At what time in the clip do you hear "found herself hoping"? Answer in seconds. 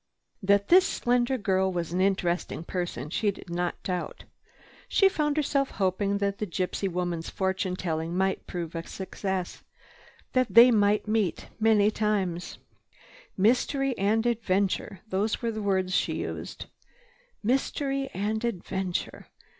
5.07-6.17